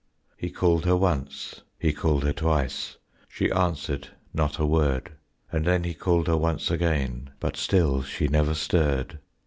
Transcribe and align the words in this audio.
He 0.35 0.49
called 0.49 0.85
her 0.85 0.95
once, 0.97 1.61
he 1.77 1.93
called 1.93 2.23
her 2.23 2.33
twice, 2.33 2.97
she 3.27 3.51
answered 3.51 4.07
not 4.33 4.57
a 4.57 4.65
word, 4.65 5.11
And 5.51 5.63
then 5.63 5.83
he 5.83 5.93
called 5.93 6.25
her 6.25 6.37
once 6.37 6.71
again 6.71 7.29
but 7.39 7.55
still 7.55 8.01
she 8.01 8.27
never 8.27 8.55
stirred. 8.55 9.19